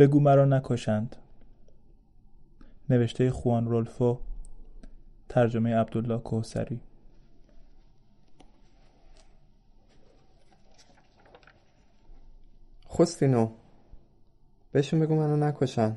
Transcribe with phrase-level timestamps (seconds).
[0.00, 1.16] بگو مرا نکشند.
[2.90, 4.18] نوشته خوان رولفو
[5.28, 6.80] ترجمه عبدالله کوسری
[12.88, 13.50] خستینو
[14.72, 15.96] بهشون بگو منو نکشن.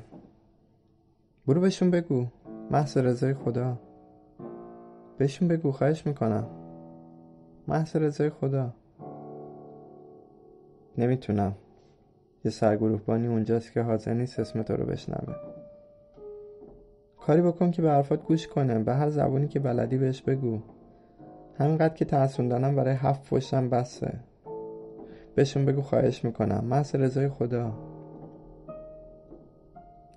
[1.46, 2.26] برو بهشون بگو
[2.70, 3.78] محض رضای خدا.
[5.18, 6.46] بهشون بگو خواهش می‌کنم.
[7.68, 8.74] محض رضای خدا.
[10.98, 11.54] نمی‌تونم.
[12.44, 15.34] یه سرگروهبانی اونجاست که حاضر نیست اسم تو رو بشنوه.
[17.20, 20.58] کاری بکن که به حرفات گوش کنه به هر زبونی که بلدی بهش بگو.
[21.58, 24.14] همینقدر که ترسوندنم برای هفت پشتم بسه.
[25.34, 26.64] بهشون بگو خواهش می‌کنم.
[26.64, 27.72] محض رضای خدا.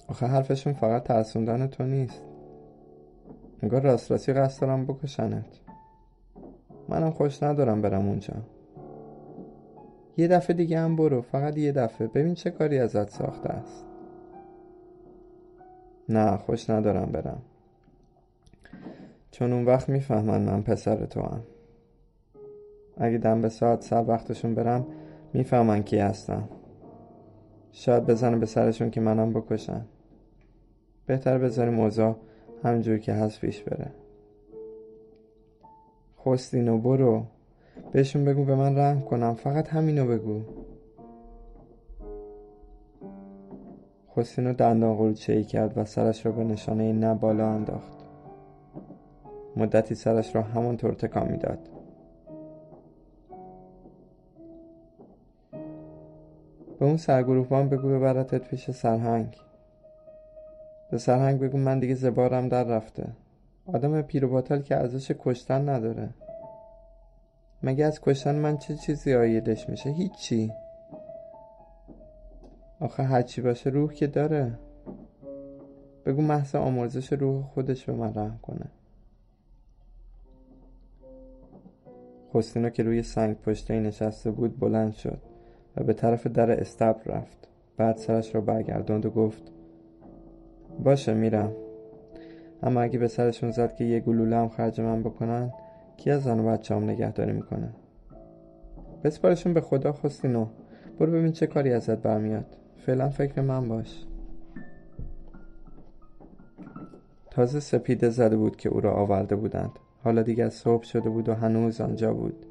[0.08, 2.22] آخه حرفشون فقط ترسوندن تو نیست.
[3.64, 5.59] انگار راست راستی قصد دارم بکشنت.
[6.89, 8.34] منم خوش ندارم برم اونجا.
[10.17, 12.07] یه دفعه دیگه هم برو فقط یه دفعه.
[12.07, 13.85] ببین چه کاری ازت ساخته است.
[16.09, 17.42] نه خوش ندارم برم.
[19.31, 21.44] چون اون وقت می‌فهمن من پسر تو هم.
[22.97, 24.86] اگه دم به ساعت سر وقتشون برم
[25.33, 26.49] می‌فهمن کی هستم
[27.72, 29.86] شاید بزنه به سرشون که منم بکشن.
[31.05, 32.16] بهتر بذاریم موضوع
[32.64, 33.92] همجور که هست پیش بره.
[36.25, 37.25] خستینو برو.
[37.92, 39.33] بهشون بگو به من رحم کنم.
[39.33, 40.42] فقط همینو بگو.
[44.16, 47.98] خستینو دندان قروچه ای کرد و سرش را به نشانه نه بالا انداخت.
[49.55, 51.59] مدتی سرش را همانطور تکان می‌داد.
[56.80, 59.38] به اون سرگروهبان بگو ببرتت پیش سرهنگ.
[60.92, 63.08] به سرهنگ بگو من دیگه زبارم در رفته.
[63.73, 66.09] آدم پیر و که ارزش کشتن نداره.
[67.63, 70.53] مگه از کشتن من چه چیزی آیدش میشه؟ هیچی.
[72.80, 74.59] آخه هرچی باشه روح که داره.
[76.05, 78.66] بگو محض آمرزش روح خودش به من رحم کنه.
[82.33, 85.21] خستینا که روی سنگ پشته نشسته بود بلند شد
[85.77, 87.48] و به طرف در استبل رفت.
[87.77, 89.52] بعد سرش را برگرداند و گفت
[90.83, 91.52] باشه میرم.
[92.64, 95.53] اما اگه به سرشون زد که یه گلوله هم خرج من بکنن
[95.97, 97.69] کی از زن و هم نگهداری می‌کنه؟
[99.03, 100.47] بسپارشون به خدا خستینو
[100.99, 102.58] برو ببین چه کاری ازت برمیاد.
[102.77, 104.05] فعلا فکر من باش.
[107.31, 109.71] تازه سپیده زده بود که او را آورده بودند.
[110.03, 112.45] حالا دیگر صبح شده بود و هنوز آنجا بود.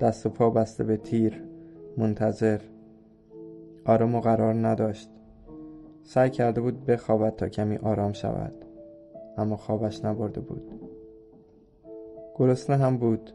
[0.00, 1.42] دست و پا بسته به تیر.
[1.96, 2.60] منتظر.
[3.84, 5.10] آرام و قرار نداشت.
[6.02, 8.64] سعی کرده بود بخوابد تا کمی آرام شود.
[9.38, 10.91] اما خوابش نبرده بود.
[12.34, 13.30] گرسنه هم بود.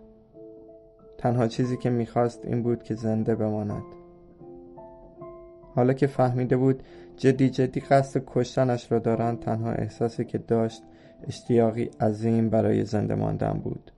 [1.18, 3.84] تنها چیزی که می‌خواست این بود که زنده بماند.
[5.76, 6.84] حالا که فهمیده بود
[7.18, 10.84] جدی جدی قصد کشتنش را دارند تنها احساسی که داشت
[11.28, 13.92] اشتیاقی عظیم برای زنده ماندن بود.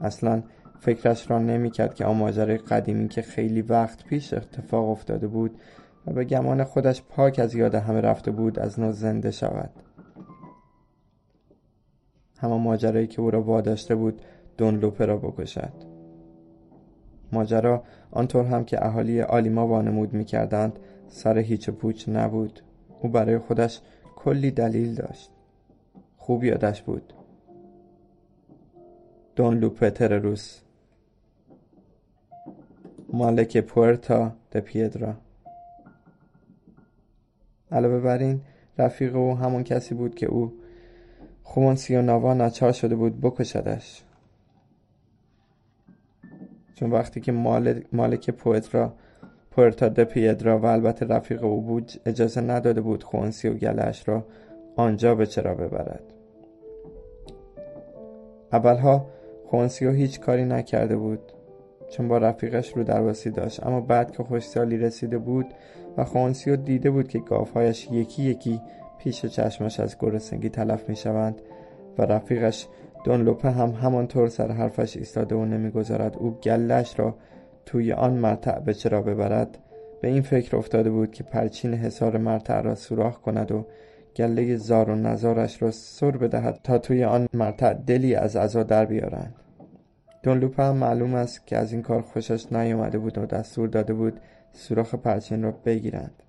[0.00, 0.42] اصلا
[0.80, 5.60] فکرش را نمی‌کرد که آن ماجرای قدیمی که خیلی وقت پیش اتفاق افتاده بود
[6.06, 9.70] و به گمان خودش پاک از یاد همه رفته بود از نو زنده شود.
[12.38, 14.22] همان ماجرایی که او را واداشته بود
[14.58, 15.72] دونلوپه را بکشد.
[17.32, 22.60] ماجرا آنطور هم که اهالی آلیما وانمود می‌کردند سر هیچ پوچ نبود.
[23.02, 23.80] او برای خودش
[24.16, 25.30] کلی دلیل داشت.
[26.16, 27.12] خوب یادش بود.
[29.36, 30.60] دون لوپه ترروس.
[33.12, 35.14] مالک پورتا د پیدرا.
[37.72, 38.40] علاوه بر این
[38.78, 40.52] رفیق او همون کسی بود که او
[41.48, 44.02] خومونسی و ناوا ناچار شده بود بکشدش.
[46.74, 47.32] چون وقتی که
[47.92, 48.92] مالک پویترا
[49.50, 54.24] پورتا د پیدرا و البته رفیق او بود اجازه نداده بود خونسی و گلش را
[54.76, 56.02] آنجا به چرا ببرد.
[58.52, 59.06] اولها
[59.46, 61.32] خونسیو هیچ کاری نکرده بود.
[61.90, 63.66] چون با رفیقش رو درواسی داشت.
[63.66, 65.46] اما بعد که خوشسالی رسیده بود
[65.96, 68.60] و خونسیو دیده بود که گافهایش یکی یکی
[68.98, 71.42] پیش چشمش از گرسنگی تلف می شوند
[71.98, 72.66] و رفیقش
[73.04, 77.16] دون لوپه هم همانطور سر حرفش ایستاده و نمی‌گذارد او گلش را
[77.66, 79.58] توی آن مرتع به چرا ببرد.
[80.00, 83.66] به این فکر افتاده بود که پرچین حصار مرتع را سوراخ کند و
[84.16, 88.84] گله زار و نزارش را سر بدهد تا توی آن مرتع دلی از عزا در
[88.84, 89.34] بیارند.
[90.22, 93.94] دون لوپه هم معلوم است که از این کار خوشش نیامده بود و دستور داده
[93.94, 94.20] بود
[94.52, 96.22] سوراخ پرچین را بگیرند.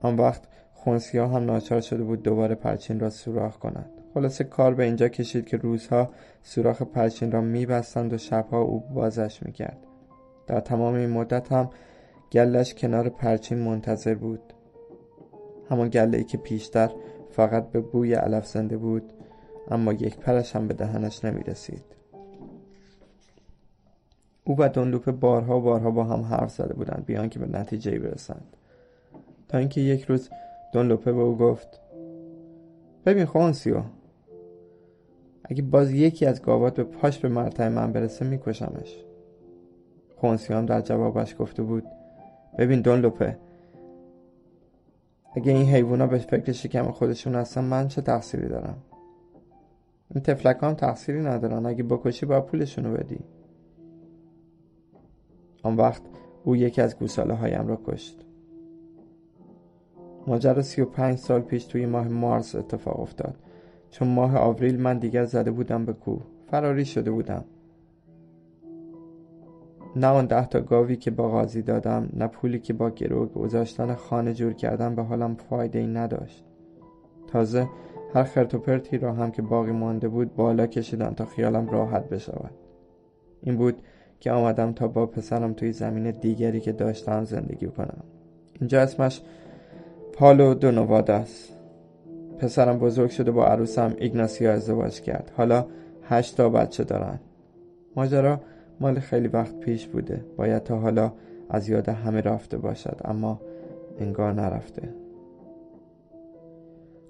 [0.00, 0.42] آن وقت
[0.72, 3.90] خونسیا هم ناچار شده بود دوباره پرچین را سوراخ کند.
[4.14, 6.10] خلاصه کار به اینجا کشید که روزها
[6.42, 9.78] سوراخ پرچین را میبستند و شبها او بازش می‌کرد.
[10.46, 11.70] در تمام این مدت هم
[12.32, 14.40] گلش کنار پرچین منتظر بود.
[15.70, 16.90] همان گله ای که پیشتر
[17.30, 19.12] فقط به بوی علف زنده بود
[19.70, 21.84] اما یک پرش هم به دهنش نمی رسید
[24.44, 27.98] او و دنلوپه بارها و بارها با هم حرف زده بودند بیان که به نتیجه
[27.98, 28.56] برسند.
[29.48, 30.30] تا اینکه یک روز
[30.72, 31.80] دونلوپه به او گفت
[33.06, 33.82] ببین خونسیو
[35.44, 39.04] اگه باز یکی از گاوات به پاش به مرتع من برسه میکشمش.
[40.16, 41.84] خونسیو هم در جوابش گفته بود
[42.58, 43.38] ببین دونلوپه
[45.34, 48.78] اگه این حیوونا به فکر شکم خودشون هستن من چه تقصیری دارم؟
[50.14, 53.20] این تفلک هم تقصیری ندارن اگه بکشی باید پولشونو بدی.
[55.62, 56.02] آن وقت
[56.44, 58.27] او یکی از گوساله هایم را کشت.
[60.28, 63.34] ماجرا سی و پنج سال پیش توی ماه مارس اتفاق افتاد.
[63.90, 66.22] چون ماه آوریل من دیگر زده بودم به کوه.
[66.50, 67.44] فراری شده بودم.
[69.96, 73.94] نه آن ده تا گاوی که با غازی دادم نه پولی که با گرو گذاشتن
[73.94, 76.44] خانه جور کردم به حالم فایده ای نداشت.
[77.26, 77.68] تازه
[78.14, 82.54] هر خرت را هم که باقی مانده بود بالا کشیدم تا خیالم راحت بشود.
[83.42, 83.82] این بود
[84.20, 88.04] که آمدم تا با پسرم توی زمین دیگری که داشتم زندگی کنم.
[88.60, 89.22] اینجا اسمش
[90.18, 91.52] پالو است.
[92.38, 95.32] پسرم بزرگ شده با عروسم ایگناسیا ازدواج کرد.
[95.36, 95.66] حالا
[96.02, 97.18] هشت تا بچه دارن.
[97.96, 98.40] ماجرا
[98.80, 100.24] مال خیلی وقت پیش بوده.
[100.36, 101.12] باید تا حالا
[101.50, 103.40] از یاد همه رفته باشد اما
[103.98, 104.94] انگار نرفته.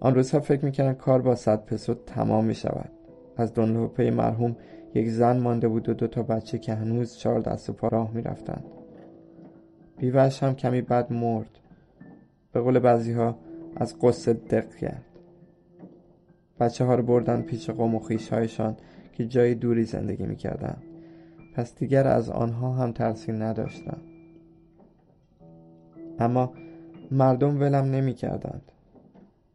[0.01, 2.91] آن روزها فکر می‌کردن کار با صد پسو تمام می‌شود.
[3.37, 4.57] از دونلوپه مرحوم
[4.95, 8.11] یک زن مانده بود و دو تا بچه که هنوز چهار دست و پا راه
[8.15, 8.65] می‌رفتند.
[9.99, 11.59] بیوهش هم کمی بد مرد.
[12.53, 13.39] به قول بعضی ها
[13.77, 15.05] از قصه دق کرد.
[16.61, 18.77] بچه ها رو بردن پیش قوم و خیش هایشان
[19.13, 20.77] که جای دوری زندگی می‌کردن.
[21.55, 23.99] پس دیگر از آنها هم ترسی نداشتم
[26.19, 26.53] اما
[27.11, 28.73] مردم ولم نمی کردند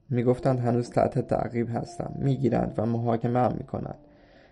[0.09, 2.13] می هنوز تحت تعقیب هستم.
[2.15, 3.97] می گیرند و محاکمه هم می کنند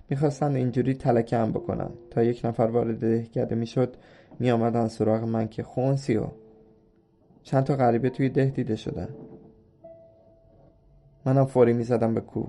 [0.10, 1.94] می‌خواستند اینجوری تلکه هم بکنند.
[2.10, 3.96] تا یک نفر وارد دهکده می‌شد
[4.40, 6.24] می آمدن سراغ من که خونسیو
[7.44, 9.10] چند تا غریبه توی ده دیده شدن.
[11.26, 12.44] منم فوری می زدم به کو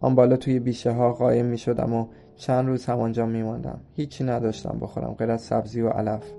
[0.00, 2.06] آن بالا توی بیشه ها قایم می شدم و
[2.36, 6.32] چند روز همانجا می ماندم هیچی نداشتم بخورم غیر از سبزی و علف.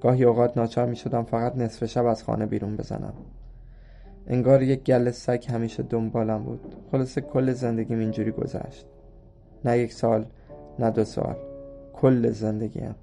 [0.00, 3.14] گاهی اوقات ناچار می شدم فقط نصف شب از خانه بیرون بزنم.
[4.26, 6.74] انگار یک گل سگ همیشه دنبالم بود.
[6.92, 8.86] خلاصه کل زندگیم اینجوری گذشت.
[9.64, 10.26] نه یک سال
[10.78, 11.36] نه دو سال.
[11.92, 12.94] کل زندگیم.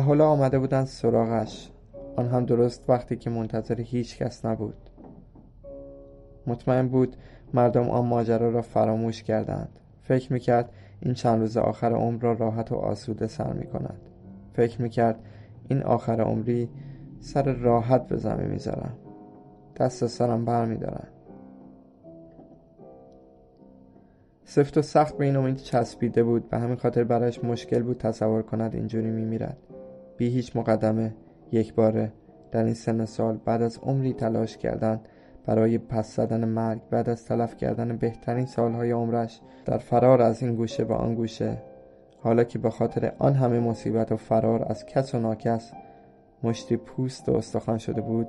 [0.00, 1.70] حالا آمده بودن سراغش.
[2.16, 4.90] آن هم درست وقتی که منتظر هیچ کس نبود.
[6.46, 7.16] مطمئن بود
[7.54, 9.78] مردم آن ماجرا را فراموش کردند.
[10.02, 10.70] فکر می‌کرد
[11.00, 14.00] این چند روز آخر عمر را راحت و آسوده سر می‌کند.
[14.52, 15.18] فکر می‌کرد
[15.68, 16.68] این آخر عمری
[17.20, 18.94] سر راحت به زمین می‌ذارم.
[19.76, 21.08] دست سرم بر میدارم
[24.44, 26.48] سفت و سخت به این امید چسبیده بود.
[26.48, 29.56] به همین خاطر برایش مشکل بود تصور کند اینجوری میمیرد.
[30.16, 31.14] بی هیچ مقدمه
[31.52, 32.12] یک باره
[32.52, 35.00] در این سن سال بعد از عمری تلاش کردن
[35.46, 40.56] برای پس زدن مرگ بعد از تلف کردن بهترین سالهای عمرش در فرار از این
[40.56, 41.62] گوشه به آن گوشه.
[42.20, 45.72] حالا که به خاطر آن همه مصیبت و فرار از کس و ناکس
[46.42, 48.28] مشتی پوست و استخوان شده بود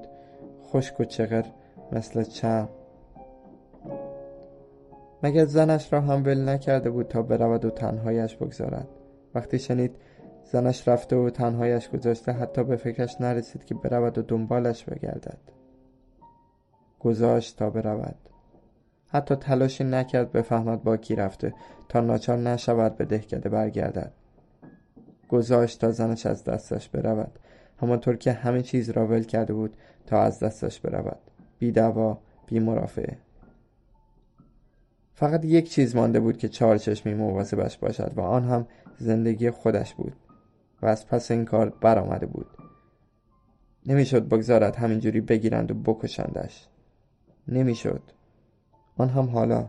[0.63, 1.46] خشک و چغر
[1.91, 2.70] مثل چرم.
[5.24, 8.88] مگر زنش را هم ول نکرده بود تا برود و تنهایش بگذارد؟
[9.36, 9.96] وقتی شنید
[10.51, 15.38] زنش رفته و تنهایش گذاشته حتی به فکرش نرسید که برود و دنبالش بگردد.
[17.00, 18.16] گذاشت تا برود.
[19.08, 21.54] حتی تلاشی نکرد بفهمد با کی رفته
[21.89, 24.12] تا ناچار نشود به دهکده برگردد.
[25.30, 27.39] گذاشت تا زنش از دستش برود.
[27.82, 31.20] همانطور که همه چیز را ول کرده بود تا از دستش برود.
[31.60, 33.18] بی دوا بی مرافعه.
[35.13, 39.94] فقط یک چیز مانده بود که چهار چشمی مواظبش باشد و آن هم زندگی خودش
[39.94, 40.13] بود.
[40.81, 42.48] و از پس این کار برآمده بود.
[43.86, 46.67] نمی‌شد بگذارد همینجوری بگیرند و بکشندش.
[47.48, 48.01] نمی‌شد.
[48.98, 49.67] آن هم حالا.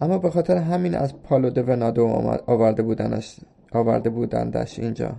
[0.00, 2.06] اما به خاطر همین از پالو دو ونادو
[2.46, 3.40] آورده بودنش
[3.72, 5.16] آورده بودندش اینجا.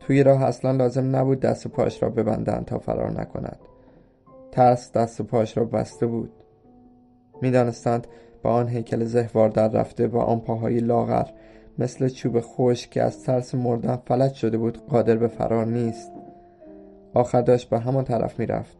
[0.00, 3.58] توی راه اصلا لازم نبود دست و پاش را ببندند تا فرار نکند.
[4.52, 6.30] ترس دست و پاش را بسته بود.
[7.42, 8.06] می‌دانستند
[8.44, 11.26] با آن هیکل زهوار در رفته با آن پاهای لاغر
[11.78, 16.12] مثل چوب خوش که از ترس مردن فلج شده بود قادر به فرار نیست.
[17.14, 18.76] آخر داشت به همان طرف می‌رفت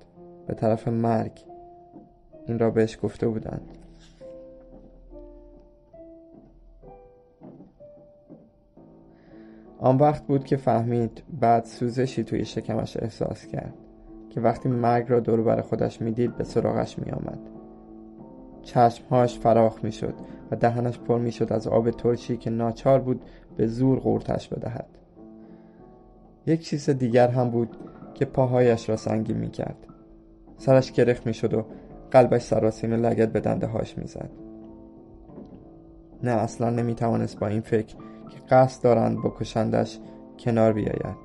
[0.46, 1.32] به طرف مرگ.
[2.46, 3.68] این را بهش گفته بودند.
[9.78, 13.74] آن وقت بود که فهمید بعد سوزشی توی شکمش احساس کرد
[14.30, 17.53] که وقتی مرگ را دور بر خودش می‌دید به سراغش می آمد
[18.64, 20.14] چشمهاش فراخ می شد
[20.50, 23.22] و دهنش پر می شد از آب ترشی که ناچار بود
[23.56, 24.86] به زور قورتش بدهد.
[26.46, 27.76] یک چیز دیگر هم بود
[28.14, 29.76] که پاهایش را سنگین می کرد
[30.56, 31.64] سرش گرخت می شد و
[32.10, 34.30] قلبش سراسیمه لگت به دنده هاش می زد.
[36.22, 37.96] نه اصلا نمی توانست با این فکر
[38.28, 39.98] که قصد دارند بکشندش
[40.38, 41.16] کنار بیاید.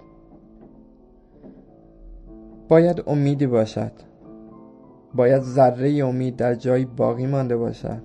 [2.67, 4.08] باید امیدی باشد.
[5.13, 8.01] باید ذره امید در جایی باقی مانده باشد.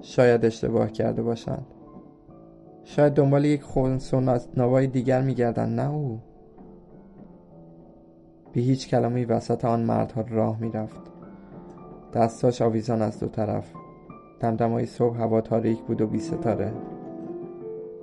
[0.00, 1.66] شاید اشتباه کرده باشند.
[2.84, 4.20] شاید دنبال یک خونس و
[4.56, 6.20] نوای دیگر میگردند نه او.
[8.52, 11.00] به هیچ کلمه وسط آن مردها راه می‌رفت.
[12.14, 13.72] دستاش آویزان از دو طرف.
[14.40, 16.72] دمدمای صبح هوا تاریک بود و بی ستاره.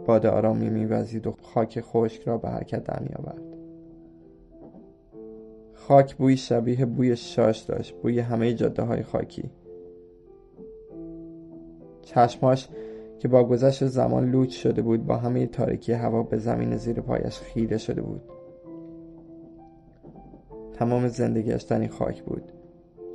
[0.06, 3.49] باد آرامی میوزید و خاک خشک را به حرکت در میآورد.
[5.90, 9.50] خاک بوی شبیه بوی شاش داشت بوی همه جاده های خاکی.
[12.02, 12.68] چشماش
[13.20, 17.40] که با گذشت زمان لوچ شده بود با همه تاریکی هوا به زمین زیر پایش
[17.40, 18.22] خیره شده بود.
[20.74, 22.52] تمام زندگیش در این خاک بود.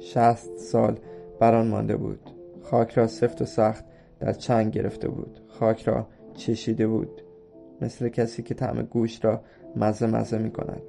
[0.00, 0.98] شست سال
[1.40, 2.30] بران مانده بود.
[2.62, 3.84] خاک را سفت و سخت
[4.20, 5.40] در چنگ گرفته بود.
[5.48, 7.22] خاک را چشیده بود
[7.80, 9.40] مثل کسی که طعم گوش را
[9.76, 10.82] مزه مزه می کند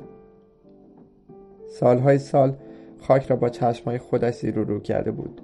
[1.67, 2.55] سالهای سال
[2.99, 5.41] خاک را با چشمهای خودش زیر رو کرده بود.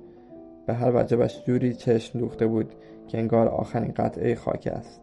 [0.68, 2.75] به هر وجبش جوری چشم دوخته بود
[3.08, 5.01] که انگار آخرین قطعه خاک است.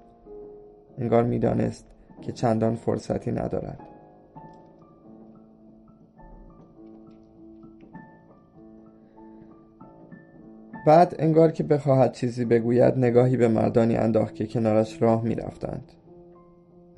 [0.99, 1.87] انگار می‌دانست
[2.23, 3.81] که چندان فرصتی ندارد.
[10.87, 15.93] بعد انگار که بخواهد چیزی بگوید نگاهی به مردانی انداخت که کنارش راه می‌رفتند.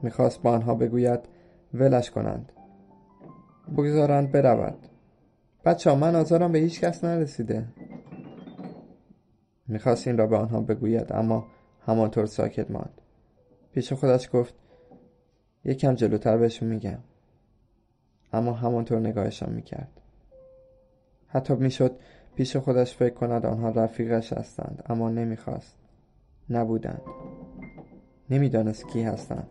[0.03, 1.21] می‌خواست با آنها بگوید
[1.75, 2.53] ولش کنند.
[3.77, 4.87] بگذارند برود.
[5.65, 7.65] بچه ها من آزارم به هیچ کس نرسیده.
[9.69, 11.47] می‌خواست این را به آنها بگوید اما
[11.87, 13.01] همانطور ساکت ماند.
[13.73, 14.55] پیش خودش گفت
[15.65, 16.99] یکم جلوتر بهشون میگم.
[18.33, 20.01] اما همانطور نگاهشان می‌کرد.
[21.29, 21.97] حتی می‌شد
[22.35, 25.77] پیش خودش فکر کند آنها رفیقش هستند اما نمی‌خواست.
[26.51, 27.03] نبودند.
[28.31, 29.49] نمی‌دانست کی هستند.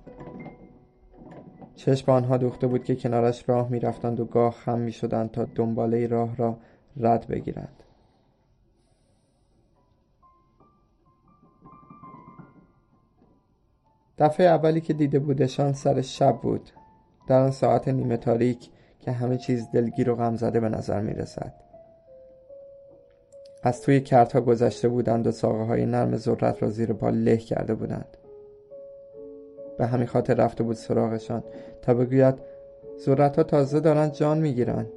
[1.80, 6.36] چشم آنها دوخته بود که کنارش راه می‌رفتند و گاه خم می‌شدند تا دنباله راه
[6.36, 6.58] را
[6.98, 7.84] رد بگیرند.
[14.18, 16.70] دفعه اولی که دیده بودشان سر شب بود.
[17.28, 18.70] در آن ساعت نیمه تاریک
[19.00, 21.54] که همه چیز دلگیر و غمزده به نظر می رسد.
[23.64, 27.76] از توی کردها گذشته بودند و ساقه های نرم ذرت را زیر پا له کرده
[27.76, 28.18] بودند.
[29.80, 31.44] به همین خاطر رفته بود سراغشان
[31.82, 32.36] تا بگوید
[33.00, 34.88] ذرت ها تازه دارند جان می‌گیرند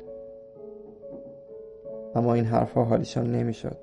[2.15, 3.77] اما این حرفها حالیشان نمی‌شد.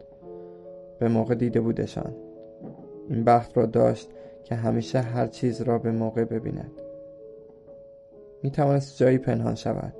[1.00, 2.16] به موقع دیده بودشان.
[3.10, 4.10] این بخت را داشت
[4.44, 6.72] که همیشه هر چیز را به موقع ببیند.
[8.44, 9.94] می توانست جایی پنهان شود.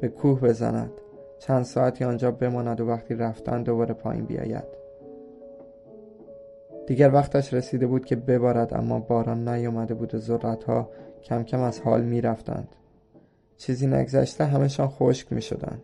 [0.00, 0.92] به کوه بزند.
[1.38, 4.83] چند ساعتی آنجا بماند و وقتی رفتن دوباره پایین بیاید.
[6.86, 10.90] دیگر وقتش رسیده بود که ببارد اما باران نیامده بود و ذرتها
[11.22, 12.68] کم کم از حال می رفتند.
[13.56, 15.82] چیزی نگذشته همشان خشک می شدند.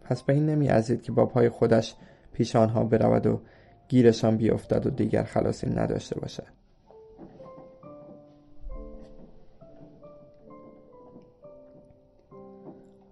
[0.00, 1.94] پس به این نمی ازید که با پای خودش
[2.32, 3.40] پیش آنها برود و
[3.88, 6.56] گیرشان بیفتد و دیگر خلاصی نداشته باشد.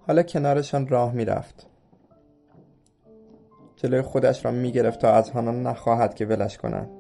[0.07, 1.74] حالا کنارشان راه می‌رفت
[3.77, 6.91] جلوی خودش را می‌گرفت تا از آنها نخواهد که ولش کنند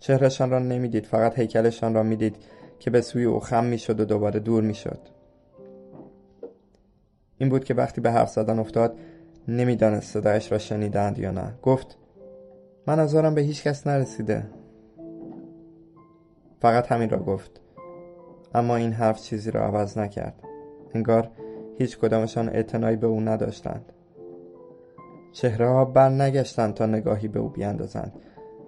[0.00, 2.36] چهرهشان را نمی‌دید فقط هیکلشان را می‌دید
[2.78, 4.98] که به سوی او خم می‌شد و دوباره دور می‌شد.
[7.38, 8.98] این بود که وقتی به حرف زدن افتاد
[9.48, 11.54] نمی‌دانست صدایش را شنیدند یا نه.
[11.62, 11.98] گفت
[12.86, 14.46] من آزارم به هیچ کس نرسیده.
[16.60, 17.60] فقط همین را گفت.
[18.54, 20.34] اما این حرف چیزی را عوض نکرد.
[20.94, 21.30] انگار
[21.78, 23.92] هیچ کدامشان اعتنایی به او نداشتند.
[25.32, 28.12] چهره ها بر نگشتند تا نگاهی به او بیاندازند.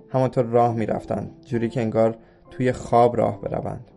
[0.09, 2.17] همانطور راه می‌رفتند جوری که انگار
[2.51, 3.91] توی خواب راه بروند.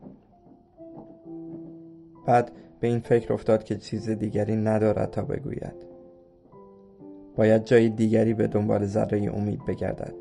[2.26, 5.88] بعد به این فکر افتاد که چیز دیگری ندارد تا بگوید.
[7.36, 10.14] باید جای دیگری به دنبال ذره امید بگردد.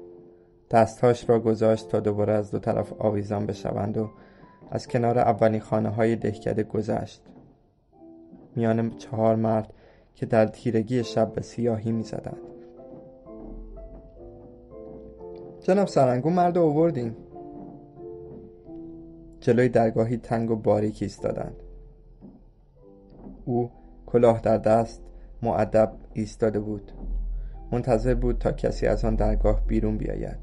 [0.70, 4.10] دستهاش را گذاشت تا دوباره از دو طرف آویزان بشوند و
[4.70, 7.22] از کنار اولین خانه های دهکده گذشت.
[8.56, 9.72] میان چهار مرد
[10.16, 12.37] که در تیرگی شب به سیاهی می زدند.
[15.61, 17.16] جناب سرنگون مرد اووردیم.
[19.40, 21.62] جلوی درگاهی تنگ و باریک ایستادند.
[23.44, 23.70] او
[24.06, 25.02] کلاه در دست
[25.42, 26.92] معدب ایستاده بود.
[27.73, 30.38] منتظر بود تا کسی از آن درگاه بیرون بیاید.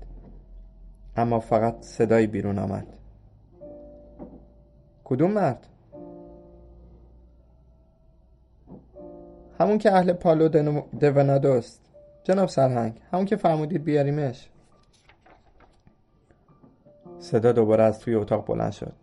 [1.15, 2.87] اما فقط صدایی بیرون آمد.
[5.03, 5.67] کدوم مرد؟
[9.59, 10.47] همون که اهل پالو
[10.99, 11.81] دونادوست
[12.23, 14.49] جناب سرهنگ همون که فرمودید بیاریمش
[17.19, 18.93] صدا دوباره از توی اتاق بلند شد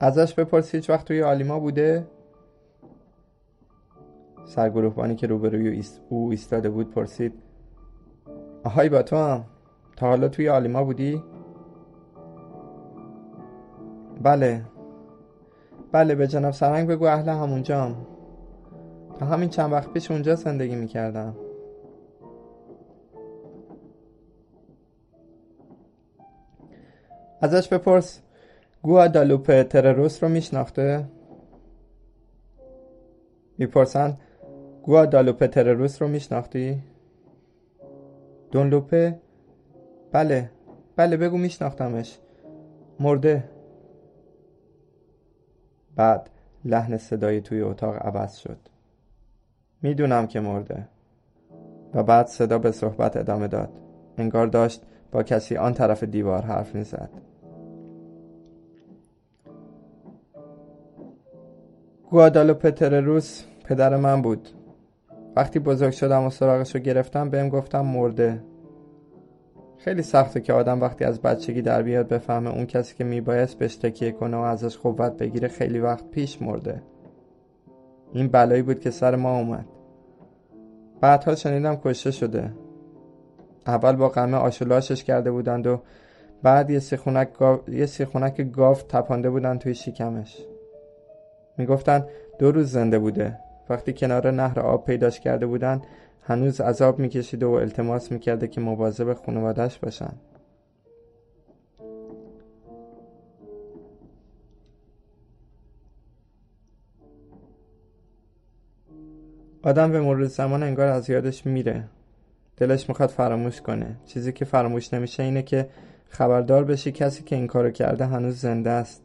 [0.00, 2.06] ازش بپرس هیچ وقت توی آلیما بوده؟
[4.44, 7.32] سرگروهبانی که روبروی او ایستاده بود پرسید
[8.64, 9.44] آهای با تو هم
[9.96, 11.22] تا حالا توی آلیما بودی؟
[14.22, 14.64] بله
[15.92, 18.06] بله به جناب سرنگ بگو اهل همونجام
[19.18, 21.36] تا همین چند وقت پیش اونجا زندگی می‌کردم
[27.40, 28.20] ازش بپرس
[28.82, 31.04] گوادالوپه ترروس رو میشناخته؟
[33.58, 34.16] می‌پرسن
[34.82, 36.82] گوادالوپه ترروس رو میشناختی؟
[38.50, 39.18] دونلوپه؟
[40.12, 40.50] بله
[40.96, 42.18] بله بگو میشناختمش
[43.00, 43.44] مرده
[45.96, 46.30] بعد
[46.64, 48.58] لحن صدای توی اتاق عوض شد.
[49.82, 50.88] می‌دونم که مرده.
[51.94, 53.70] و بعد صدا به صحبت ادامه داد.
[54.18, 54.82] انگار داشت
[55.12, 57.10] با کسی آن طرف دیوار حرف می‌زد.
[62.10, 64.48] گوادالوپه ترروس پدر من بود.
[65.36, 68.42] وقتی بزرگ شدم و سراغش رو گرفتم بهم گفتم مرده.
[69.84, 73.76] خیلی سخته که آدم وقتی از بچگی در بیاد بفهمه اون کسی که میبایست بهش
[73.76, 76.82] تکیه کنه و ازش قوت بگیره خیلی وقت پیش مرده.
[78.12, 79.64] این بلایی بود که سر ما اومد.
[81.00, 82.52] بعدها شنیدم کشته شده.
[83.66, 85.82] اول با قمه آشولاشش کرده بودند و
[86.42, 90.38] بعد یه سیخونک گاف, یه سیخونک گاف تپانده بودن توی شکمش.
[91.58, 92.06] می‌گفتن
[92.38, 93.38] دو روز زنده بوده.
[93.68, 95.82] وقتی کنار نهر آب پیداش کرده بودن
[96.22, 100.12] هنوز عذاب میکشیده و التماس می‌کرده که مواظب خانوادش باشن.
[109.62, 111.84] آدم به مرور زمان انگار از یادش میره.
[112.56, 113.96] دلش می‌خواد فراموش کنه.
[114.06, 115.68] چیزی که فراموش نمیشه اینه که
[116.08, 119.02] خبردار بشی کسی که این کارو کرده هنوز زنده است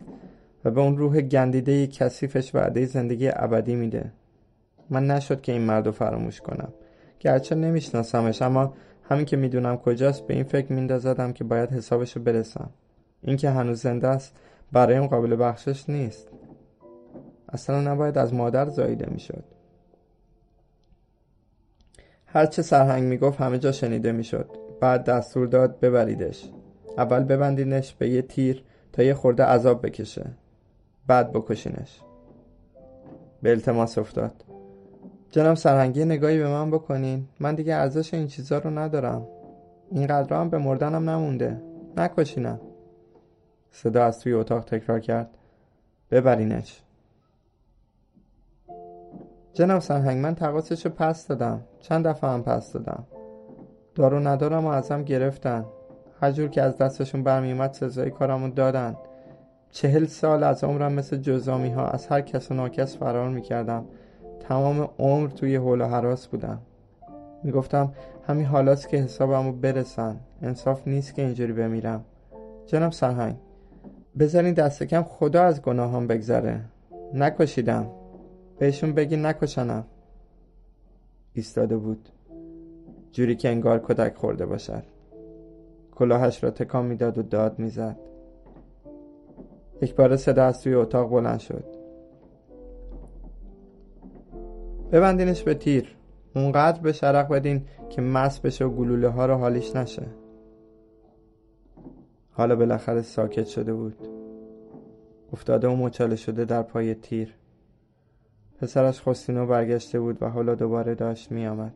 [0.65, 4.11] و به اون روح گندیده کثیفش وعده زندگی ابدی میده.
[4.89, 6.73] من نشد که این مرد رو فراموش کنم.
[7.19, 8.73] گرچه نمیشناسمش اما
[9.09, 12.69] همین که می‌دونم کجاست به این فکر میندازدم که باید حسابش رو برسم.
[13.21, 14.35] اینکه هنوز زنده است
[14.71, 16.27] برایم قابل بخشش نیست.
[17.49, 19.43] اصلا نباید از مادر زاییده می‌شد.
[22.25, 24.49] هرچه سرهنگ می‌گفت همه جا شنیده می‌شد.
[24.81, 26.49] بعد دستور داد ببریدش.
[26.97, 30.25] اول ببندینش به یه تیر تا یه خورده عذاب بکشه.
[31.07, 31.99] بعد بکشینش.
[33.41, 34.43] به التماس افتاد.
[35.31, 37.27] جناب سرهنگی نگاهی به من بکنین.
[37.39, 39.27] من دیگه ارزش این چیزا رو ندارم.
[39.91, 41.61] اینقدر هم به مردنم نمونده.
[41.97, 42.59] نکشینم
[43.71, 45.29] صدا از توی اتاق تکرار کرد.
[46.11, 46.81] ببرینش.
[49.53, 51.61] جناب سرهنگ من تقاصش رو پس دادم.
[51.79, 53.03] چند دفعه هم پس دادم.
[53.95, 55.65] دارو ندارم و ازم گرفتن.
[56.21, 58.97] هر که از دستشون برمیومد سزای کارمون دادن.
[59.71, 63.85] چهل سال از عمرم مثل جزامی ها از هر کس و ناکس فرار می‌کردم.
[64.47, 66.61] تمام عمر توی حول و حراس بودم.
[67.43, 67.93] می‌گفتم
[68.27, 70.19] همین حالاست که حسابمو برسن.
[70.41, 72.05] انصاف نیست که اینجوری بمیرم.
[72.65, 73.35] جناب سرهنگ
[74.19, 76.61] بذارین دست کم خدا از گناهام بگذره.
[77.13, 77.91] نکشیدم.
[78.59, 79.85] بهشون بگی نکشنم.
[81.33, 82.09] ایستاده بود.
[83.11, 84.83] جوری که انگار کدک خورده باشد.
[85.95, 87.97] کلاهش را تکان می‌داد و داد می‌زد.
[89.81, 91.76] یک بار صدا از توی اتاق بلند شد.
[94.91, 95.95] ببندینش به تیر.
[96.35, 100.05] اونقدر به شرق بدین که مس بشه و گلوله ها رو حالیش نشه.
[102.31, 104.07] حالا بالاخره ساکت شده بود.
[105.33, 107.35] افتاده و مچاله شده در پای تیر.
[108.61, 111.73] پسرش خستینو برگشته بود و حالا دوباره داشت میآمد.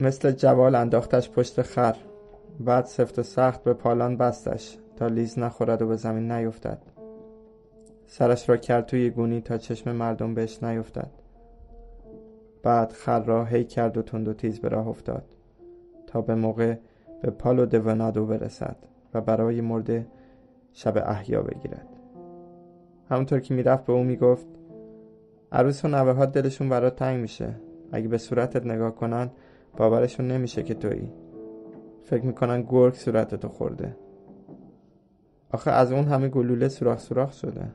[0.00, 1.96] مثل جوال انداختش پشت خر.
[2.60, 6.82] بعد سفت و سخت به پالان بستش تا لیز نخورد و به زمین نیفتد.
[8.06, 11.21] سرش را کرد توی گونی تا چشم مردم بهش نیفتد.
[12.62, 15.24] بعد خر را هی کرد و تند و تیز به راه افتاد
[16.06, 16.76] تا به موقع
[17.22, 18.76] به پالو دونادو برسد
[19.14, 20.06] و برای مرده
[20.72, 21.88] شب احیا بگیرد.
[23.10, 24.46] همونطور که می‌رفت به او می‌گفت
[25.52, 27.54] عروس و نوه ها دلشون برات تنگ میشه.
[27.92, 29.30] اگه به صورتت نگاه کنن
[29.76, 31.12] باورشون نمیشه که تویی.
[32.02, 33.96] فکر می‌کنن گرگ صورتتو خورده.
[35.50, 37.68] آخه از اون همه گلوله سوراخ سوراخ شده.